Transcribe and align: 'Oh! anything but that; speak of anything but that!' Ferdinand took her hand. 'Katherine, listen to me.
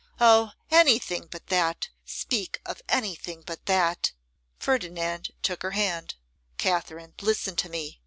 'Oh! 0.19 0.53
anything 0.71 1.27
but 1.29 1.45
that; 1.49 1.89
speak 2.05 2.59
of 2.65 2.81
anything 2.89 3.43
but 3.45 3.67
that!' 3.67 4.13
Ferdinand 4.57 5.29
took 5.43 5.61
her 5.61 5.77
hand. 5.77 6.15
'Katherine, 6.57 7.13
listen 7.21 7.55
to 7.57 7.69
me. 7.69 7.99